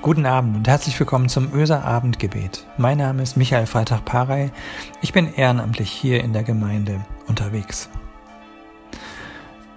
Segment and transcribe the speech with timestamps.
[0.00, 2.64] Guten Abend und herzlich willkommen zum Öser Abendgebet.
[2.76, 4.52] Mein Name ist Michael Freitag-Parey.
[5.02, 7.90] Ich bin ehrenamtlich hier in der Gemeinde unterwegs.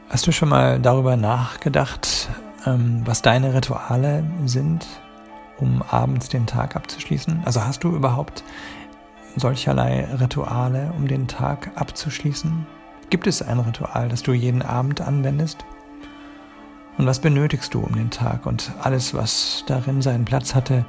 [0.10, 2.30] Hast du schon mal darüber nachgedacht,
[2.68, 4.86] ähm, was deine Rituale sind,
[5.58, 7.42] um abends den Tag abzuschließen?
[7.44, 8.44] Also hast du überhaupt
[9.38, 12.68] solcherlei Rituale, um den Tag abzuschließen?
[13.10, 15.66] Gibt es ein Ritual, das du jeden Abend anwendest?
[17.02, 20.86] Und was benötigst du, um den Tag und alles, was darin seinen Platz hatte,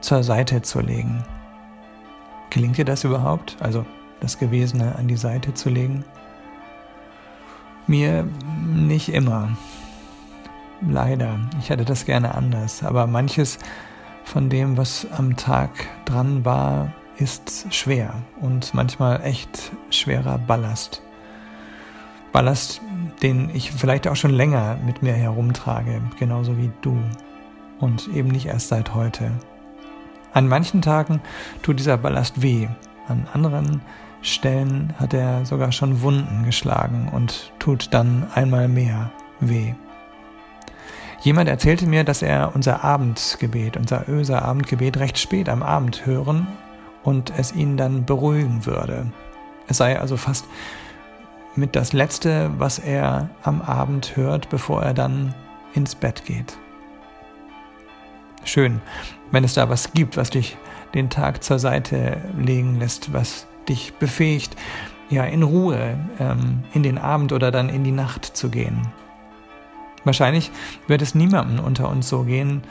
[0.00, 1.22] zur Seite zu legen?
[2.50, 3.56] Gelingt dir das überhaupt?
[3.60, 3.86] Also
[4.18, 6.04] das Gewesene an die Seite zu legen?
[7.86, 8.26] Mir
[8.74, 9.56] nicht immer.
[10.80, 11.38] Leider.
[11.60, 12.82] Ich hätte das gerne anders.
[12.82, 13.60] Aber manches
[14.24, 15.70] von dem, was am Tag
[16.06, 21.02] dran war, ist schwer und manchmal echt schwerer Ballast.
[22.32, 22.80] Ballast,
[23.22, 26.98] den ich vielleicht auch schon länger mit mir herumtrage, genauso wie du.
[27.80, 29.32] Und eben nicht erst seit heute.
[30.32, 31.20] An manchen Tagen
[31.62, 32.68] tut dieser Ballast weh,
[33.08, 33.82] an anderen
[34.22, 39.10] Stellen hat er sogar schon Wunden geschlagen und tut dann einmal mehr
[39.40, 39.74] weh.
[41.22, 46.46] Jemand erzählte mir, dass er unser Abendgebet, unser Öser Abendgebet recht spät am Abend hören
[47.02, 49.12] und es ihn dann beruhigen würde.
[49.68, 50.46] Es sei also fast
[51.56, 55.34] mit das Letzte, was er am Abend hört, bevor er dann
[55.74, 56.56] ins Bett geht.
[58.44, 58.80] Schön,
[59.30, 60.56] wenn es da was gibt, was dich
[60.94, 64.56] den Tag zur Seite legen lässt, was dich befähigt,
[65.08, 68.88] ja, in Ruhe ähm, in den Abend oder dann in die Nacht zu gehen.
[70.04, 70.50] Wahrscheinlich
[70.88, 72.62] wird es niemandem unter uns so gehen,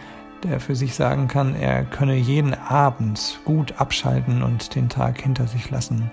[0.44, 5.48] der für sich sagen kann, er könne jeden Abend gut abschalten und den Tag hinter
[5.48, 6.10] sich lassen.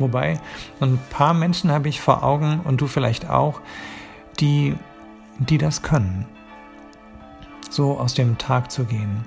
[0.00, 0.40] Wobei,
[0.80, 3.60] ein paar Menschen habe ich vor Augen und du vielleicht auch,
[4.40, 4.74] die,
[5.38, 6.26] die das können.
[7.68, 9.26] So aus dem Tag zu gehen,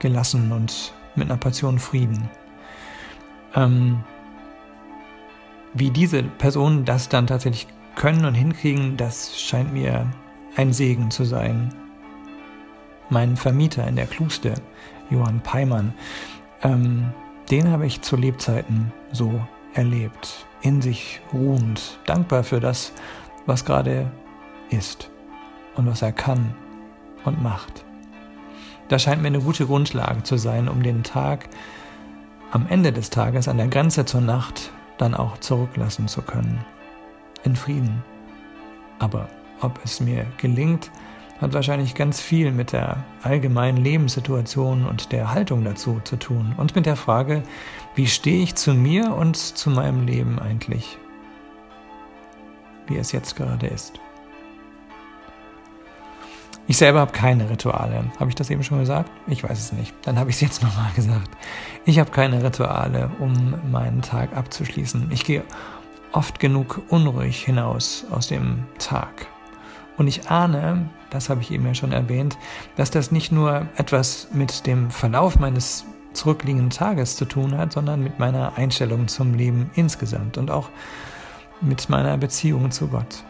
[0.00, 2.28] gelassen und mit einer Portion Frieden.
[3.54, 4.00] Ähm,
[5.72, 10.06] wie diese Personen das dann tatsächlich können und hinkriegen, das scheint mir
[10.56, 11.72] ein Segen zu sein.
[13.08, 14.54] Mein Vermieter in der Kluste,
[15.10, 15.94] Johann Peimann,
[16.62, 17.12] ähm,
[17.50, 19.40] den habe ich zu Lebzeiten so
[19.78, 22.92] erlebt, in sich ruhend, dankbar für das,
[23.46, 24.10] was gerade
[24.70, 25.08] ist
[25.76, 26.52] und was er kann
[27.24, 27.84] und macht.
[28.88, 31.48] Das scheint mir eine gute Grundlage zu sein, um den Tag
[32.50, 36.64] am Ende des Tages an der Grenze zur Nacht dann auch zurücklassen zu können.
[37.44, 38.02] In Frieden.
[38.98, 39.28] Aber
[39.60, 40.90] ob es mir gelingt,
[41.40, 46.74] hat wahrscheinlich ganz viel mit der allgemeinen Lebenssituation und der Haltung dazu zu tun und
[46.74, 47.42] mit der Frage,
[47.94, 50.98] wie stehe ich zu mir und zu meinem Leben eigentlich,
[52.86, 54.00] wie es jetzt gerade ist.
[56.70, 58.04] Ich selber habe keine Rituale.
[58.20, 59.10] Habe ich das eben schon gesagt?
[59.26, 59.94] Ich weiß es nicht.
[60.02, 61.30] Dann habe ich es jetzt nochmal gesagt.
[61.86, 65.10] Ich habe keine Rituale, um meinen Tag abzuschließen.
[65.10, 65.44] Ich gehe
[66.12, 69.28] oft genug unruhig hinaus aus dem Tag.
[69.98, 72.38] Und ich ahne, das habe ich eben ja schon erwähnt,
[72.76, 78.02] dass das nicht nur etwas mit dem Verlauf meines zurückliegenden Tages zu tun hat, sondern
[78.02, 80.70] mit meiner Einstellung zum Leben insgesamt und auch
[81.60, 83.24] mit meiner Beziehung zu Gott.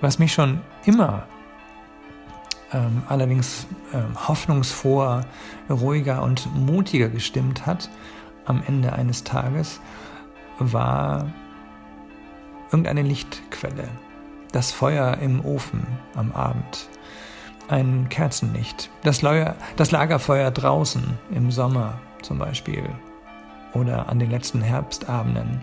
[0.00, 1.26] Was mich schon immer
[2.72, 5.24] ähm, allerdings ähm, hoffnungsfroher,
[5.70, 7.90] ruhiger und mutiger gestimmt hat
[8.44, 9.80] am Ende eines Tages,
[10.58, 11.26] war
[12.70, 13.88] irgendeine Lichtquelle,
[14.56, 16.88] das Feuer im Ofen am Abend,
[17.68, 22.88] ein Kerzenlicht, das, Leuer, das Lagerfeuer draußen im Sommer zum Beispiel.
[23.74, 25.60] Oder an den letzten Herbstabenden,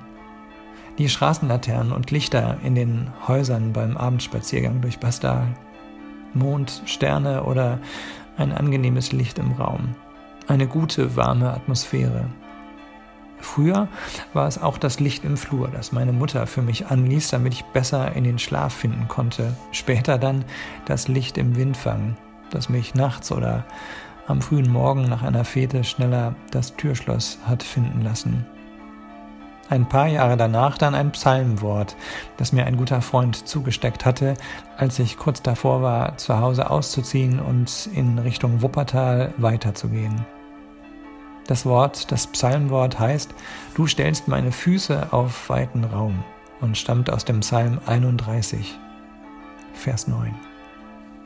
[1.00, 5.48] die Straßenlaternen und Lichter in den Häusern beim Abendspaziergang durch Bastal,
[6.36, 7.80] Mond, Sterne oder
[8.38, 9.96] ein angenehmes Licht im Raum,
[10.48, 12.28] eine gute, warme Atmosphäre.
[13.44, 13.90] Früher
[14.31, 17.66] war es auch das Licht im Flur, das meine Mutter für mich anließ, damit ich
[17.66, 19.56] besser in den Schlaf finden konnte.
[19.72, 20.45] Später dann
[20.86, 22.16] das Licht im Windfang,
[22.51, 23.66] das mich nachts oder
[24.28, 28.45] am frühen Morgen nach einer Fete schneller das Türschloss hat finden lassen.
[29.69, 31.98] Ein paar Jahre danach dann ein Psalmwort,
[32.38, 34.36] das mir ein guter Freund zugesteckt hatte,
[34.78, 40.25] als ich kurz davor war, zu Hause auszuziehen und in Richtung Wuppertal weiterzugehen.
[41.48, 43.34] Das Wort, das Psalmwort heißt,
[43.75, 46.24] du stellst meine Füße auf weiten Raum
[46.62, 48.78] und stammt aus dem Psalm 31,
[49.74, 50.34] Vers 9.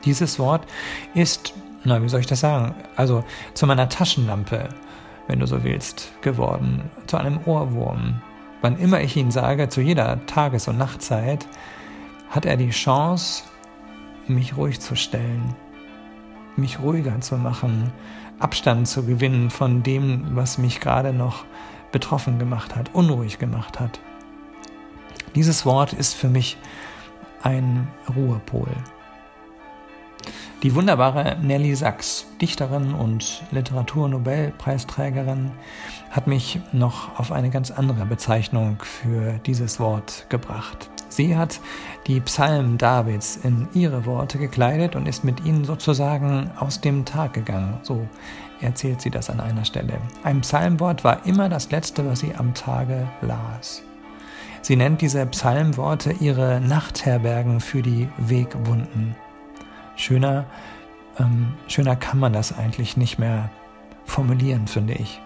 [0.04, 0.66] Dieses Wort
[1.14, 1.54] ist,
[1.84, 3.22] na, wie soll ich das sagen, also
[3.54, 4.68] zu meiner Taschenlampe,
[5.28, 8.20] wenn du so willst, geworden, zu einem Ohrwurm.
[8.60, 11.46] Wann immer ich ihn sage, zu jeder Tages- und Nachtzeit,
[12.30, 13.44] hat er die Chance,
[14.26, 15.54] mich ruhig zu stellen,
[16.58, 17.92] mich ruhiger zu machen,
[18.38, 21.44] Abstand zu gewinnen von dem, was mich gerade noch
[21.90, 24.00] betroffen gemacht hat, unruhig gemacht hat.
[25.34, 26.56] Dieses Wort ist für mich
[27.42, 28.68] ein Ruhepol.
[30.64, 35.52] Die wunderbare Nelly Sachs, Dichterin und Literaturnobelpreisträgerin,
[36.10, 40.90] hat mich noch auf eine ganz andere Bezeichnung für dieses Wort gebracht.
[41.10, 41.60] Sie hat
[42.08, 47.34] die Psalmen Davids in ihre Worte gekleidet und ist mit ihnen sozusagen aus dem Tag
[47.34, 47.78] gegangen.
[47.82, 48.08] So
[48.60, 49.98] erzählt sie das an einer Stelle.
[50.24, 53.84] Ein Psalmwort war immer das letzte, was sie am Tage las.
[54.62, 59.14] Sie nennt diese Psalmworte ihre Nachtherbergen für die Wegwunden.
[59.98, 60.46] Schöner,
[61.18, 63.50] ähm, schöner kann man das eigentlich nicht mehr
[64.04, 65.20] formulieren, finde ich.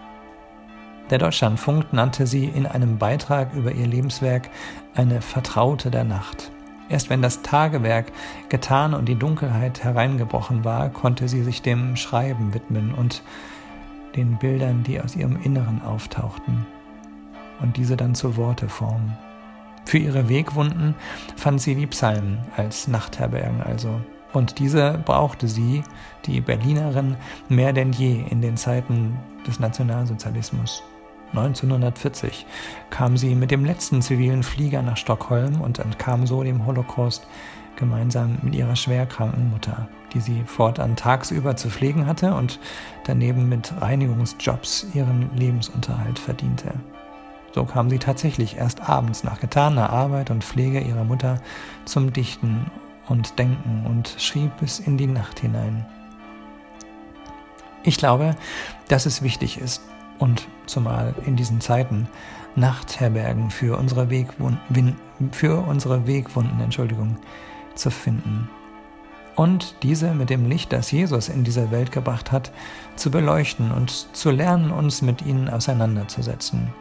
[1.11, 4.49] Der Deutschlandfunk nannte sie in einem Beitrag über ihr Lebenswerk
[4.95, 6.51] eine Vertraute der Nacht.
[6.89, 8.13] Erst wenn das Tagewerk
[8.49, 13.23] getan und die Dunkelheit hereingebrochen war, konnte sie sich dem Schreiben widmen und
[14.17, 16.67] den Bildern, die aus ihrem Inneren auftauchten
[17.61, 19.19] und diese dann zu Worte formen.
[19.85, 20.95] Für ihre Wegwunden
[21.37, 24.01] fand sie die Psalmen als Nachtherbergen also.
[24.33, 25.83] Und diese brauchte sie,
[26.27, 27.17] die Berlinerin,
[27.49, 30.83] mehr denn je in den Zeiten des Nationalsozialismus.
[31.35, 32.47] 1940
[32.91, 37.27] kam sie mit dem letzten zivilen Flieger nach Stockholm und entkam so dem Holocaust
[37.77, 42.61] gemeinsam mit ihrer schwerkranken Mutter, die sie fortan tagsüber zu pflegen hatte und
[43.05, 46.75] daneben mit Reinigungsjobs ihren Lebensunterhalt verdiente.
[47.55, 51.41] So kam sie tatsächlich erst abends nach getaner Arbeit und Pflege ihrer Mutter
[51.85, 52.71] zum Dichten
[53.09, 55.87] und Denken und schrieb bis in die Nacht hinein.
[57.85, 58.37] Ich glaube,
[58.89, 59.83] dass es wichtig ist
[60.19, 62.09] und zumal in diesen Zeiten
[62.55, 64.97] Nachtherbergen für unsere Wegwunden,
[65.33, 67.17] für unsere Wegwunden Entschuldigung,
[67.75, 68.49] zu finden
[69.37, 72.53] und diese mit dem Licht, das Jesus in diese Welt gebracht hat,
[72.97, 76.73] zu beleuchten und zu lernen, uns mit ihnen auseinanderzusetzen.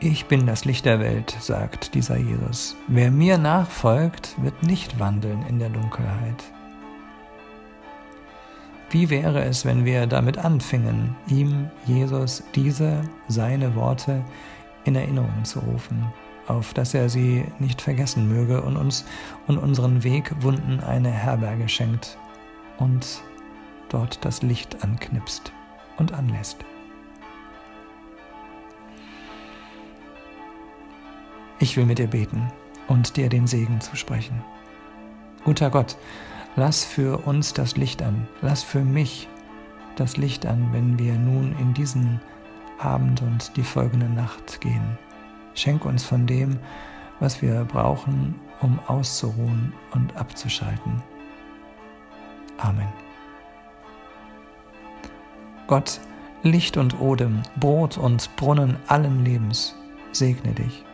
[0.00, 2.76] Ich bin das Licht der Welt, sagt dieser Jesus.
[2.88, 6.44] Wer mir nachfolgt, wird nicht wandeln in der Dunkelheit.
[8.90, 14.22] Wie wäre es, wenn wir damit anfingen, ihm, Jesus, diese, seine Worte
[14.84, 16.06] in Erinnerung zu rufen,
[16.46, 19.04] auf dass er sie nicht vergessen möge und uns
[19.46, 22.18] und unseren Wegwunden eine Herberge schenkt
[22.78, 23.22] und
[23.88, 25.52] dort das Licht anknipst
[25.96, 26.58] und anlässt.
[31.64, 32.52] Ich will mit dir beten
[32.88, 34.44] und dir den Segen zusprechen.
[35.44, 35.96] Guter Gott,
[36.56, 39.30] lass für uns das Licht an, lass für mich
[39.96, 42.20] das Licht an, wenn wir nun in diesen
[42.78, 44.98] Abend und die folgende Nacht gehen.
[45.54, 46.58] Schenk uns von dem,
[47.18, 51.02] was wir brauchen, um auszuruhen und abzuschalten.
[52.58, 52.92] Amen.
[55.66, 55.98] Gott,
[56.42, 59.74] Licht und Odem, Brot und Brunnen allen Lebens,
[60.12, 60.84] segne dich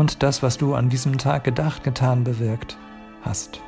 [0.00, 2.78] und das, was du an diesem Tag gedacht, getan, bewirkt
[3.20, 3.60] hast.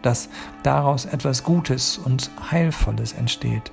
[0.00, 0.30] Dass
[0.62, 3.70] daraus etwas Gutes und Heilvolles entsteht.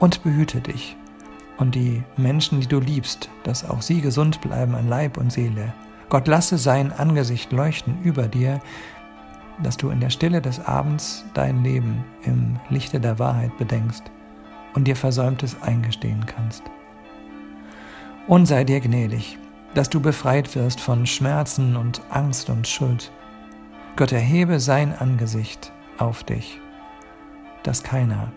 [0.00, 0.96] Und behüte dich
[1.58, 5.72] und die Menschen, die du liebst, dass auch sie gesund bleiben an Leib und Seele.
[6.08, 8.60] Gott lasse sein Angesicht leuchten über dir,
[9.62, 14.02] dass du in der Stille des Abends dein Leben im Lichte der Wahrheit bedenkst
[14.74, 16.64] und dir Versäumtes eingestehen kannst.
[18.26, 19.38] Und sei dir gnädig
[19.74, 23.12] dass du befreit wirst von Schmerzen und Angst und Schuld.
[23.96, 26.60] Gott erhebe sein Angesicht auf dich,
[27.62, 28.32] dass keiner,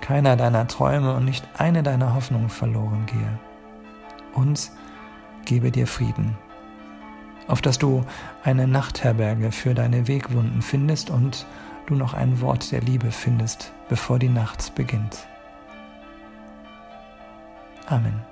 [0.00, 3.38] keiner deiner Träume und nicht eine deiner Hoffnungen verloren gehe.
[4.34, 4.70] Und
[5.44, 6.36] gebe dir Frieden,
[7.48, 8.04] auf dass du
[8.44, 11.46] eine Nachtherberge für deine Wegwunden findest und
[11.86, 15.26] du noch ein Wort der Liebe findest, bevor die Nacht beginnt.
[17.86, 18.29] Amen.